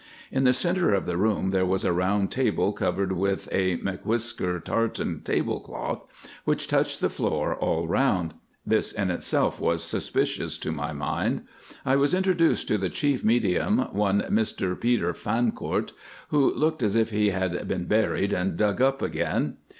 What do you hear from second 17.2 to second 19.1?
had been buried and dug up